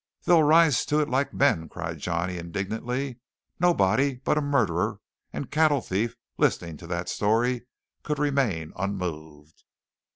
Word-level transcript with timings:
"They'll 0.25 0.41
rise 0.41 0.83
to 0.87 0.99
it 1.01 1.09
like 1.09 1.31
men!" 1.31 1.69
cried 1.69 1.99
Johnny 1.99 2.39
indignantly. 2.39 3.19
"Nobody 3.59 4.15
but 4.15 4.35
a 4.35 4.41
murderer 4.41 4.97
and 5.31 5.51
cattle 5.51 5.79
thief 5.81 6.15
listening 6.39 6.77
to 6.77 6.87
that 6.87 7.07
story 7.07 7.67
could 8.01 8.17
remain 8.17 8.73
unmoved." 8.75 9.63